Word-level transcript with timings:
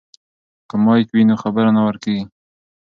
که 0.69 0.75
مایک 0.83 1.07
وي 1.11 1.23
نو 1.29 1.35
خبره 1.43 1.71
نه 1.77 1.81
ورکیږي. 1.87 2.23